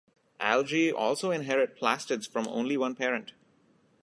[0.39, 3.33] Algae also inherit plastids from only one parent.